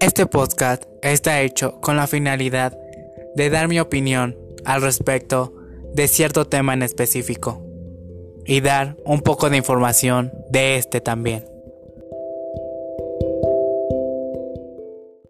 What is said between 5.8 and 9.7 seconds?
de cierto tema en específico y dar un poco de